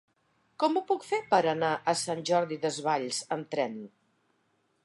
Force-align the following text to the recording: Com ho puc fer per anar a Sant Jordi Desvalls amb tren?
Com 0.63 0.77
ho 0.77 0.81
puc 0.91 1.05
fer 1.09 1.19
per 1.33 1.41
anar 1.51 1.69
a 1.93 1.95
Sant 2.05 2.25
Jordi 2.31 2.59
Desvalls 2.67 3.23
amb 3.37 3.53
tren? 3.55 3.81